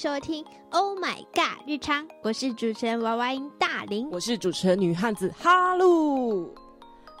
[0.00, 4.08] 收听《Oh My God 日常》，我是主持人娃娃音大林。
[4.10, 6.59] 我是主持人女汉子哈喽。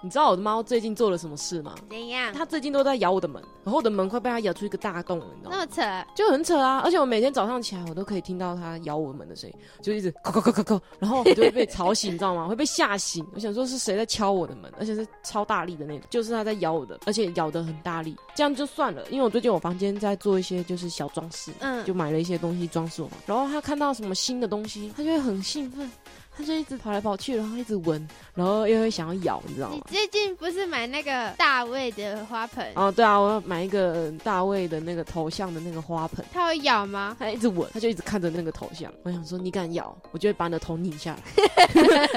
[0.02, 1.74] 你知道我的猫最近做了什么事吗？
[1.88, 2.32] 怎样？
[2.32, 5.56] 它最近都在咬我的门，然后我的门快被它咬出一个大洞了，你知道吗？
[5.58, 6.80] 那么扯，就很扯啊！
[6.84, 12.46] 而且我每天早上起来，我都可以听到它咬我门的声音，就一直叩叩叩叩叩，然后我就会被吵醒，你知道吗？
[12.48, 13.26] 会被吓醒。
[13.34, 18.16] 我想说是谁在敲我的门，而且是超大力的那种，就是它在咬我的，而且咬得很大力。
[18.34, 23.16] 这样就算了，因为我最近我房间在做一些就是小装饰，嗯，就买了一些东西装饰我嘛。
[23.26, 25.90] 然后它看到什么新的东西，它就会很兴奋。
[26.40, 29.84] 它就一直跑来跑去，然后一直闻，然后又会想要咬，你知道吗？
[29.90, 32.66] 你最近不是买那个大卫的花盆？
[32.74, 36.24] 哦，对啊，我要买一个大卫的那个头像的那个花盆。
[36.32, 37.14] 它会咬吗？
[37.18, 38.90] 它一直闻，它就一直看着那个头像。
[39.02, 41.20] 我想说，你敢咬，我就会把你的头拧下来。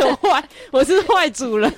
[0.20, 1.72] 我坏，我是坏主人。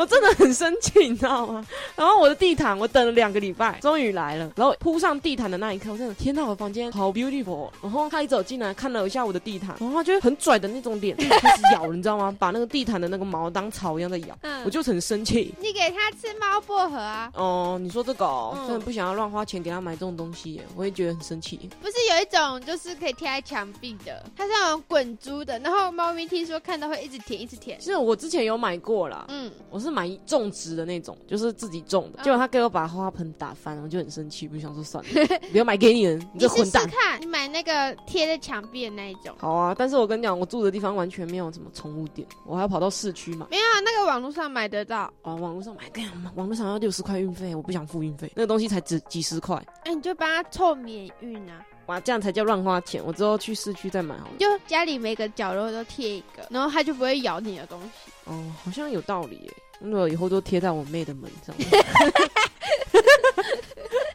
[0.00, 1.62] 我真的很生气，你知道吗？
[1.94, 4.50] 然后我的地毯，我等了两个礼拜，终于来了。
[4.56, 7.68] 然后铺上地毯的那一刻，我真的天呐，我的房间好 beautiful。
[7.82, 12.34] 然后他一走进来，看了一下我的地毯，然后他就很拽的那种脸开始咬，你知道吗？
[12.38, 15.54] 把那个地毯的那个毛当草一样在咬，嗯我就很生气。
[15.60, 17.30] 你给他吃猫薄荷啊？
[17.34, 21.68] 哦，你说这个、哦，嗯真的不想要乱花钱给他买这种东西耶，我也觉得很生气。
[21.82, 27.78] 不是有一种就是可以贴在墙壁的，它是那种滚珠的，然后猫咪听说看到会一直舔，一直舔。
[27.78, 32.22] 其实我之前有买过啦，嗯，我是买种植的那种，就是自己种的。
[32.22, 35.10] 嗯结果他给我把花盆打翻了，我就很生气，我就想说算了，
[35.50, 36.88] 不要买给你了，你你试试这混蛋。
[36.88, 39.34] 看，你买那个贴在墙壁的那一种。
[39.38, 43.46] 好啊，但是我跟你讲，我住的地方完全没有什么宠物店，我还要跑到市区买。
[43.50, 45.12] 没有啊，那个网络上买得到。
[45.22, 51.64] 哦，网络上买，跟你讲，网络上要六十块运费，我不想付运费，那个东西才值几十块，哎、你就帮他凑免运啊！
[51.86, 53.02] 哇，这样才叫乱花钱。
[53.04, 54.32] 我之后去市区再买好了。
[54.38, 58.10] 就家里每个角落都贴一个，然后它就不会咬你的东西。
[58.26, 59.52] 哦，好像有道理耶。
[59.80, 61.54] 那我以后都贴在我妹的门上。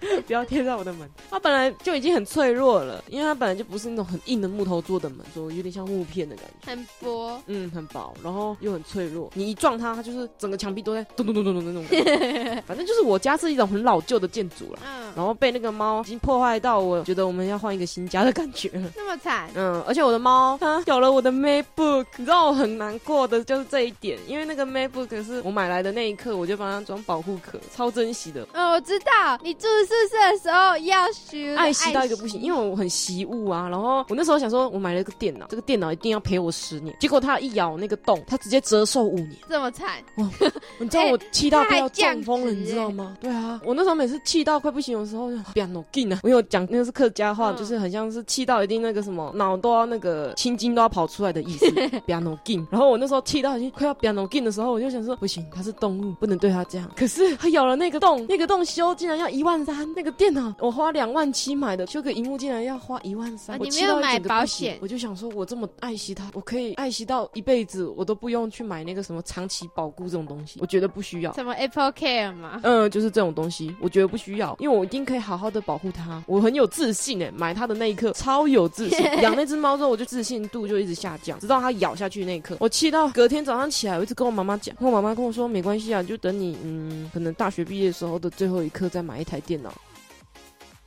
[0.27, 6.71] 不要贴在我的门，它本来就已经很脆弱了，因为它本来就不是那种很硬的木头做的门，所以有点像木片的感觉。
[6.71, 9.29] 很薄，嗯，很薄，然后又很脆弱。
[9.33, 12.63] 你一撞它，它就是整个墙壁都在咚咚咚咚咚的那种感觉。
[12.67, 18.91] 反正就是我家是一种很老旧的建筑了，嗯，然后被那个猫已经破坏到，我觉得我们要换一个新家的感觉了。
[18.95, 28.45] 那么惨，嗯，而且我的猫它咬了我的 MacBook，你知道我很难过的就是这一点，因为那个 MacBook 是我买来的那一刻，我就帮它装保护壳，超珍惜的。
[28.53, 29.94] 嗯，我知道你住宿舍
[30.31, 33.67] 的时候要学爱惜到一个不行，因为我很习物啊。
[33.69, 36.95] 然后我那时候想说，我买了一个电脑，这个电脑一定要陪我十年。
[36.99, 39.35] 结果它一咬那个洞，它直接折寿五年。
[39.49, 40.29] 这么惨，哇
[40.79, 43.17] 你知道我气到快要中风了，值你知道吗？
[43.19, 46.19] 对啊，我那时候每次气到快不行的时候，就不要 no 劲啊！
[46.23, 51.65] 我有讲那个是客家话，嗯就是很像是气到一定那个什么脑都要那个青筋都要跑出来的意思，
[52.05, 52.65] 不要 no 劲。
[52.69, 56.89] 然后我那时候气到已经快要不要 no 劲的时候，我就想说不行，它是动物，不能对它这样。
[56.95, 71.33] 可是它咬了那个洞，那个洞修竟然要一万三，那个电脑我花两万七买的，修个荧幕竟然要花一万三、啊我没有买保险我就想说，我这么爱惜它，我可以爱惜到一辈子，我都不用去买那个什么长期保固这种东西，我觉得不需要。
[71.33, 72.59] 什么 Apple Care 吗？
[72.63, 76.23] 嗯，就是这种东西，我觉得不需要，因为我一定可以好好的保护它。
[76.27, 79.03] 我很有自信诶，买它的那一刻超有自信。
[79.21, 89.73] 养那只猫之后，我就自信度就一直下降，直到它咬下去那一刻，我气到隔天早上起来，我一直跟我妈妈讲，我妈妈跟我说没关系啊，就等你嗯，可能大学毕业的时候的最后一刻再买一台电脑。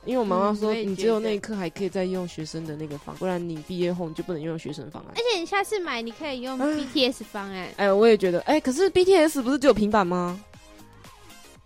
[0.05, 5.17] 因为我妈妈说，你只有那一刻还可以再用学生的那个方，不然你毕业后你就不能用学生方案而。
[5.17, 10.39] 且你下次买，你可以用 BTS 方案，哎，我也觉得，哎，可是 BTS 不是只有平板吗？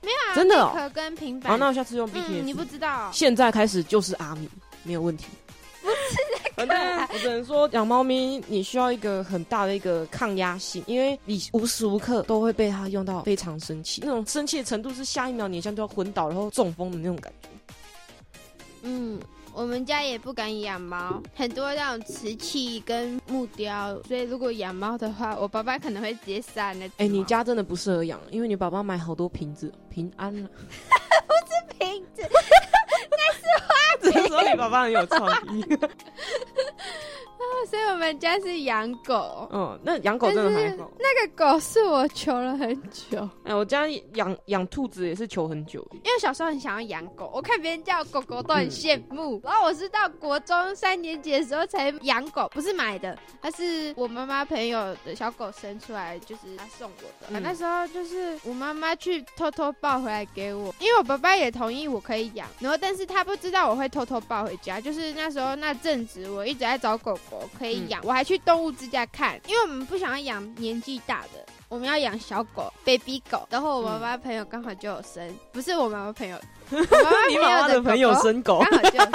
[0.02, 1.52] 没有啊，真的哦可跟平板。
[1.52, 2.42] 好，那我下次用 BTS。
[2.42, 4.50] 嗯，你不知道，现在开始就是阿米，
[4.84, 5.26] 没有问题。
[6.56, 6.78] 反正
[7.12, 17.50] 我只能说，养猫咪你需要一个很大的一个抗压性，因为你无时无刻都会被它用到非常生气，那种生气的程度是下一秒你像就要昏倒，然后中风的那种感觉。
[18.84, 19.20] 嗯。
[19.56, 30.50] 我们家也不敢养猫，很多那种瓷器跟木雕，所以如果养猫的话，我爸爸可能会直接杀那只哎、你家真的不适合养，因为你爸爸买好多瓶子，平安了。
[30.58, 32.24] 不是瓶子，
[34.02, 35.64] 只是说 你爸爸很有创意。
[37.74, 39.50] 所以我们家是养狗。
[39.52, 40.92] 嗯，那养狗真的还好。
[41.00, 45.84] 那个狗是我求了很久，哎、我家养养兔子也是求很久。
[45.92, 49.42] 因为小时候很想要养狗，我看别人家有狗狗都很羡慕。
[49.44, 57.40] 然后我是到国中三年级的时候才养狗，不是买的，它是我妈妈朋友的小狗生出来，就是他送我的。
[57.40, 64.80] 嗯那时候就是我妈妈去偷偷抱回来给我，因为我爸爸也同意我可以养，然后但是他不知道我会偷偷抱回家。
[64.80, 71.46] 就是那时候那阵子我一直在找狗狗可以养，我还去动物之家看，因为我们不想要养年纪大的。
[71.70, 76.38] 我们要养小狗，baby 狗，然后我妈妈朋友刚好就有生，不是我妈妈朋友，
[76.70, 79.06] 我妈妈你妈妈的朋友生狗刚，好就有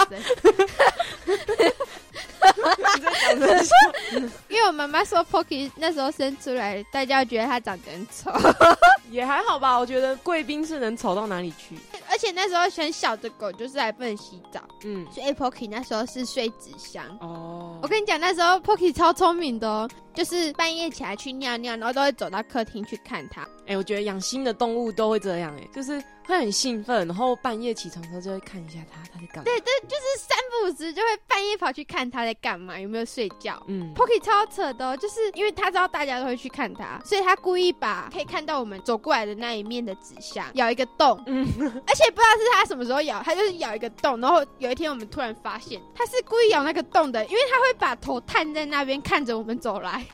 [3.62, 8.32] 生， 因为我妈妈说 Pocky 那时候生出来，大家觉得他长得很丑，
[9.10, 11.78] 也还好吧，我觉得贵宾是能丑到哪里去。
[12.10, 17.04] 而且那时候很小的狗就是还不能洗澡，嗯，所以 Pocky 那时候是睡纸箱。
[17.20, 23.48] 哦，我跟你讲，那时候 Pocky 超聪明的哦，就是半夜起来去尿尿，然后都会走到客厅去看它。
[23.68, 29.44] 哎、我觉得养新的动物都会这样、哎，就是会很兴奋，然后半夜起床的时候就会看一下它，它在干嘛。
[29.44, 33.62] 对对，就是三不五时就会半夜跑去看它在干嘛，有没有睡觉。
[33.68, 41.46] 嗯，Pocky 超扯的、哦，就是因为他知道大家都会去看他，所以他故意把可以看到我们走过来的那一面的纸箱咬一个洞，嗯
[41.86, 50.04] 而且不知道是他什么时候咬，他就是咬一个洞，然后有一天我们突然发现他是故意咬那个洞的，因为他会把头探在那边看着我们走来。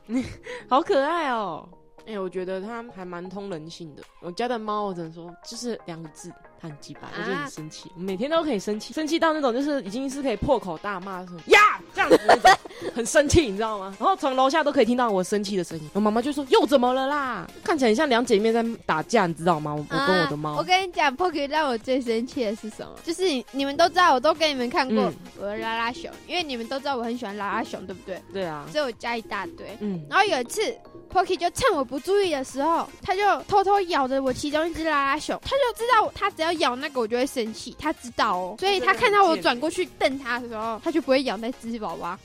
[0.68, 1.68] 好可爱哦、
[2.06, 4.02] 哎、我觉得它还蛮通人性的。
[4.20, 6.30] 我家的猫，我只能说就是两个字，
[6.60, 12.50] 它很鸡巴，我就很生气，我每天都可以生气，生气到那种就是已经是可以破口大骂说呀这样子那种，
[12.94, 13.96] 很生气，你知道吗？
[13.98, 15.90] 然后从楼下都可以听到我生气的声音。
[15.94, 17.48] 我妈妈就说又怎么了啦？
[17.62, 19.74] 看起来很像两姐妹在打架，你知道吗？
[19.74, 22.92] 我我跟我的猫啊我，跟你讲，Pocky 让我最生气的是什么？
[23.02, 28.22] 就是你你们都知道，我都给你们看过嗯我的拉拉熊，因为你们都知道我很喜欢拉拉熊，对不对？
[28.32, 29.76] 对啊，所以我加一大堆。
[29.80, 30.62] 嗯，然后有一次
[31.12, 42.18] ，Pocky 就趁我不注意的时候，他就偷偷咬着我其中一只拉拉熊，他就知道他只要咬那个我就会生气，他知道哦，所以他看到我转过去瞪他的时候，他就不会咬那只宝宝，他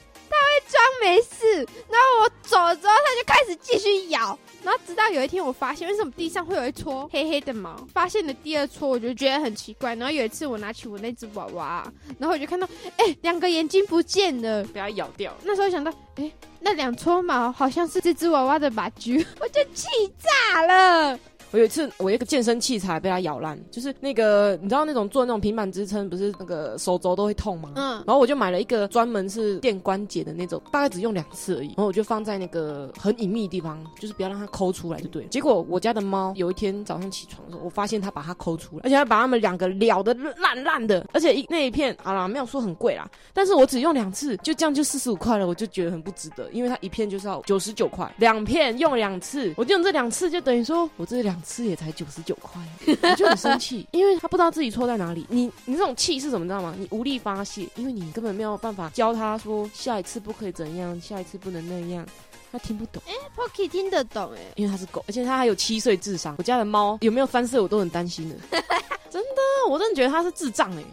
[0.45, 1.67] 会装没事。
[1.89, 9.95] 然后我走了之后，他就开始继续咬，然后直到有一天我发现为什么地上会有一撮黑黑的毛，发现了第二撮，我就觉得很奇怪。
[9.95, 14.63] 然后有一次我拿起我那只娃娃，然后我就看到，哎，两个眼睛不见了。
[14.65, 15.33] 被它咬掉。
[15.43, 19.87] 那时候想到，哎、那两撮毛好像是这只娃娃的把驹， 我就气
[20.17, 21.19] 炸了。
[21.51, 27.71] 我有一次，我一个健身器材被它咬烂，就是那个你知道那种做那种平板支撑，不是那个手肘都会痛吗？
[27.75, 31.67] 嗯，然后我就买了一个专门是垫关节的那种，大概只用两次而已。
[31.69, 35.27] 然后我就放在那个很隐秘的地方，就是不要让它抠出来就对了。
[35.29, 52.61] 结果我家的猫有一天早上起床的时候，我发现它把它抠出来，而且它把它们两个咬的烂烂的，而且一那一片好啦，没有说很贵啦，但是我只用两次，就这样就四十五块了，我就觉得很不值得，因为它一片就是要九十九块，两片用两次，我就用这两次，就等于说我这两次也才九十九块，
[53.01, 55.25] 我就很生气， 因为他不知道自己错在哪里。
[55.29, 56.73] 你你这种气是什么，你知道吗？
[56.77, 62.05] 你无力发泄，因为你根本没有办法教他说下一次不可以怎样，下一次不能那样。
[62.51, 62.99] 他听不懂
[63.37, 66.33] ，Pocky 听得懂哎，因为他是狗，而且他还有七岁智商。
[66.39, 68.35] 我家的猫有没有翻色，我都很担心的。
[69.11, 70.83] 真的，我真的觉得他是智障哎、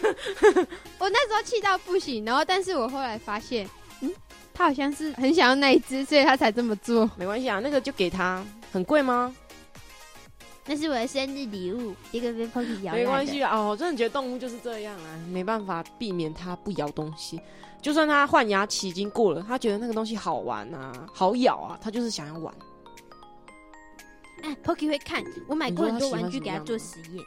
[0.98, 3.68] 我那时候气到不行，然后但是我后来发现，
[4.00, 4.10] 嗯，
[4.54, 7.10] 他好像是很想要那一只，所以他才这么做。
[7.16, 8.42] 没关系啊，那个就给他，
[8.72, 9.34] 很贵吗？
[10.66, 17.40] 那是我的生日礼物，一个被 Pocky 咬没关系啊，哦，我真的觉得动物就是这样啊，没办法避免它不咬东西。
[17.80, 22.54] 就算它换牙期已经过了，它觉得那个东西好玩啊，好咬啊，它就是想要玩。
[24.42, 27.24] 哎，Pocky 会看，我买过很多玩具给它做实验。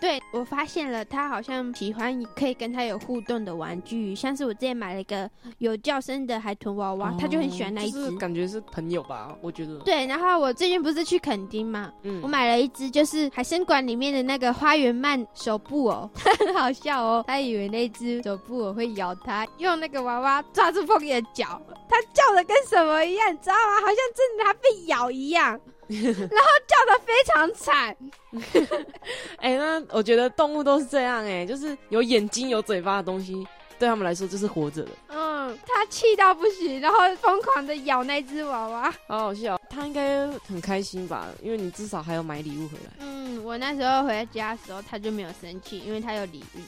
[0.00, 5.28] 对，我发现了，他好像喜欢可以跟他有互动的玩具，像是我之前买了一个
[5.58, 8.16] 有叫声的海豚娃娃，他就很喜欢那一只哦就是。
[8.16, 9.76] 感觉是朋友吧，我觉得。
[9.80, 17.24] 对，然后我最近不是去垦丁嘛，嗯我买了一只就是海参馆里面的那个花园鳗手布偶， 很好笑哦。
[17.26, 23.80] 他以为那只手布偶会咬他，用那个娃娃抓住 Pocky 的脚，他叫的跟什么一样，你知道吗？
[23.80, 25.58] 好像真的他被咬一样，
[26.12, 27.96] 然后叫的非常惨。
[29.38, 33.46] 哎、那我觉得动物都是这样哎、就是有眼睛有嘴巴的东西，
[33.78, 38.94] 对他们来说就是活着的，嗯，他气到不行，然后疯狂的咬那只娃娃。
[39.06, 39.58] 好好笑。
[39.70, 42.92] 他应该很开心吧，因为你至少还有买礼物回来。
[42.98, 46.58] 嗯，我那时候回家的时候，他就没有生气，因为他有礼物。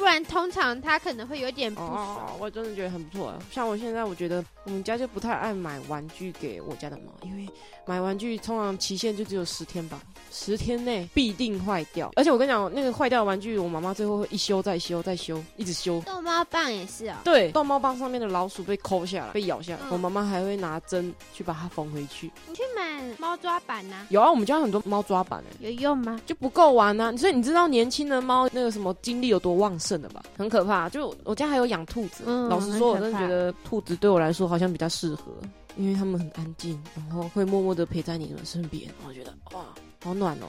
[0.00, 2.16] 不然通常他可能会有点不爽。
[2.16, 3.38] 哦，我真的觉得很不错啊。
[3.52, 7.46] 像我现在，我觉得我们家就不太爱买玩具给我家的猫，因为
[7.84, 10.00] 买玩具通常期限就只有十天吧，
[10.32, 12.10] 十天内必定坏掉。
[12.16, 16.00] 而且我跟你讲，那个坏掉的玩具，我妈妈最后会一修再修再修，一直修。
[16.06, 17.16] 逗猫棒也是哦。
[17.22, 22.30] 对，逗猫棒上面的老鼠被抠下来，被咬下来，嗯我妈妈还会拿针去把它缝回去。
[22.48, 26.18] 你去买猫抓板呐、有啊，我们家很多猫抓板哎、有用吗？
[26.24, 27.14] 就不够玩啊！
[27.18, 30.22] 所以你知道年轻的猫那个什么精力有多旺盛的吧？
[30.36, 30.90] 很可怕。
[30.90, 35.32] 就我家还有养兔子，嗯老实说，我真的觉得兔子对我来说好像比较适合，
[35.76, 39.64] 因为它们很安静，然后会默默的陪在你的身边，我觉得哇，
[40.04, 40.46] 好暖哦！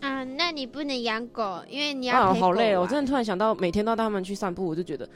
[0.00, 2.82] 啊，那你不能养狗，因为你要啊，好累哦！
[2.82, 5.08] 我真的突然想到，每天都带他们去散步，我就觉得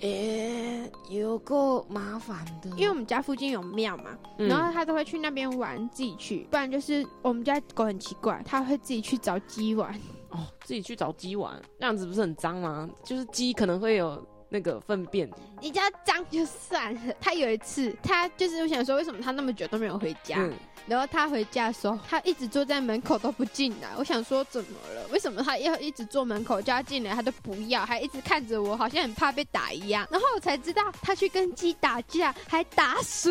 [0.00, 6.46] 诶、有够麻烦的，因为我们家附近有庙嘛，嗯然后他都会去那边玩，自己去。
[6.50, 9.92] 不然就是我们家狗很奇怪，它会自己去找鸡玩。
[10.30, 12.88] 哦，自己去找鸡玩，那样子不是很脏吗？
[13.02, 15.28] 就是鸡可能会有那个粪便，
[15.60, 20.36] 你家脏就算了，他有一次，他就是我想说，为什么他那么久都没有回家？
[20.38, 20.52] 嗯，
[20.88, 23.88] 然后他回家的时候，他一直坐在门口都不进来。
[23.98, 25.06] 我想说怎么了？
[25.12, 30.08] 为什么他要一直坐门口叫他进来，他都不要，还一直看着我，好像很怕被打一样。
[30.10, 33.30] 然后我才知道他去跟鸡打架，还打输。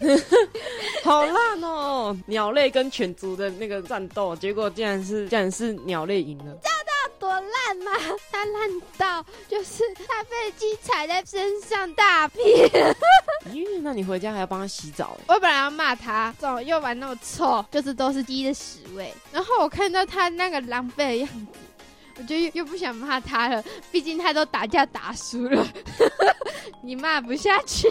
[1.04, 2.16] 好烂哦！
[2.26, 6.56] 鸟类跟犬族的那个战斗，结果竟然是竟然是鸟类赢了。
[7.18, 7.92] 多烂嘛！
[8.32, 12.68] 他烂到就是他被鸡踩在身上大便。
[13.52, 15.24] 咦，那你回家还要帮他洗澡哎？
[15.28, 19.12] 我本来要骂他，怎么又玩那么臭，就是都是鸡的屎味。
[19.30, 21.58] 然后我看到他那个狼狈的样子，
[22.18, 25.66] 我就又又不想骂他了，毕竟他都打架打输了，
[26.82, 27.88] 你骂不下去。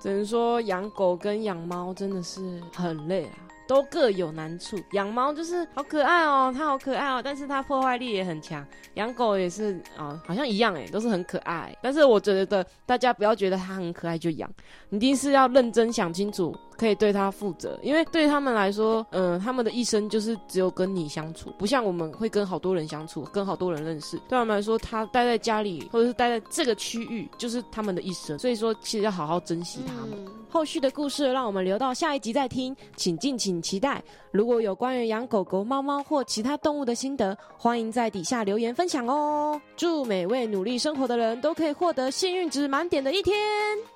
[0.00, 3.34] 只能说养狗跟养猫真的是很累啊，
[3.68, 4.76] 都各有难处。
[4.92, 8.66] 养猫就是好可爱哦，它好可爱哦，但是它破坏力也很强。
[8.94, 11.76] 养狗也是啊、好像一样哎，都是很可爱。
[11.80, 14.50] 但是我觉得大家不要觉得它很可爱就养，
[14.90, 17.78] 一定是要认真想清楚，可以对他负责。
[17.82, 24.16] 因为对他们来说，嗯、他们的一生就是只有跟你相处，不像我们会跟好多人相处，跟好多人认识。
[24.28, 28.38] 对他们来说，他待在家里或者是待在这个区域，就是他们的一生。
[28.38, 30.10] 所以说，其实要好好珍惜他们。
[30.12, 34.02] 嗯后续的故事让我们留到下一集再听，请敬请期待。
[34.30, 39.60] 如果有关于养狗狗、猫猫或其他动物的心得，欢迎在底下留言分享哦。
[39.76, 43.36] 祝每位努力生活的人都可以获得幸运值满点的一天。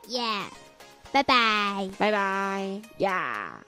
[0.08, 0.22] 耶，
[1.12, 1.90] 拜拜。
[1.98, 3.62] 拜拜呀。